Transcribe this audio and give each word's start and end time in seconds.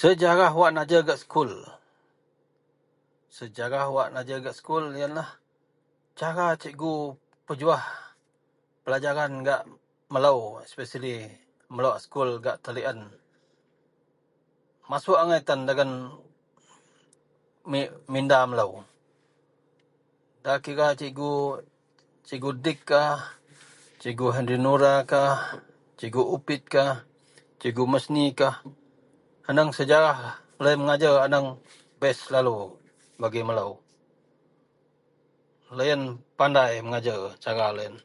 Sejarah 0.00 0.52
wak 0.60 0.70
najer 0.76 1.00
gak 1.08 1.20
sekul, 1.22 1.50
sejarah 3.38 3.86
wak 3.96 4.08
najer 4.14 4.38
gak 4.44 4.56
sekul 4.58 4.84
yenlah 5.02 5.30
cara 6.20 6.46
cikgu 6.62 6.94
pejuwah 7.46 7.82
pelajaran 8.84 9.30
gak 9.46 9.60
melou 10.12 10.38
spesialy 10.72 11.14
melou 11.74 11.92
a 11.96 12.00
gak 12.46 12.60
Tellian, 12.64 12.98
masuok 14.90 15.20
angai 15.22 15.40
tan 15.48 15.60
dagen 15.68 15.90
me 17.70 17.80
minda 18.12 18.38
melou. 18.50 18.74
Nda 20.42 20.54
kira 20.64 20.88
cikgu 21.00 22.52
Dick 22.64 22.80
kah, 22.90 23.16
cikgu 24.02 24.26
Henry 24.34 24.58
Nura 24.64 24.94
kah, 25.12 25.36
cikgu 25.98 26.22
Upitkah, 26.36 26.92
cikgu 27.62 27.82
Masnikah. 27.92 28.56
Aneng 29.50 29.70
sejarah 29.78 30.18
loyen 30.60 30.80
mengajer 30.82 31.14
aneng 31.26 31.46
best 32.02 32.22
lalu 32.34 32.56
bagi 33.20 33.40
melou. 33.48 33.72
Loyen 35.78 36.00
pandai 36.38 36.74
mengajer 36.86 37.20
cara 37.42 37.66
loyen. 37.76 37.96